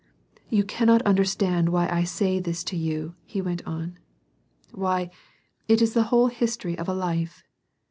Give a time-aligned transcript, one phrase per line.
[0.49, 3.99] "You cannot understand why I say this to you," he went on."
[4.71, 5.11] Why,
[5.67, 7.43] it is the whole history of a life.